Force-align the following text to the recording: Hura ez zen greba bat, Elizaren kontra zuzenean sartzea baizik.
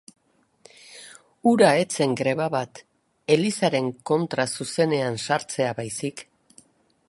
Hura 1.51 1.67
ez 1.81 1.99
zen 1.99 2.15
greba 2.23 2.47
bat, 2.57 2.81
Elizaren 3.35 3.93
kontra 4.13 4.49
zuzenean 4.63 5.23
sartzea 5.27 5.79
baizik. 5.83 6.29